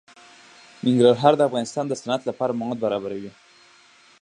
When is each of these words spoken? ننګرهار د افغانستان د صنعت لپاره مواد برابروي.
ننګرهار 0.85 1.33
د 1.37 1.41
افغانستان 1.49 1.85
د 1.87 1.93
صنعت 2.01 2.21
لپاره 2.29 2.57
مواد 2.59 2.79
برابروي. 2.85 3.31